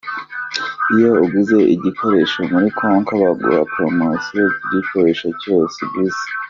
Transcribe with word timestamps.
Iyo 0.95 1.11
uguze 1.23 1.57
igikoresho 1.73 2.39
muri 2.51 2.67
Konka 2.77 3.13
baguha 3.21 3.59
promosiyo 3.73 4.43
ku 4.57 4.63
gikoresho 4.73 5.27
cyose 5.41 5.77
uguze. 5.85 6.23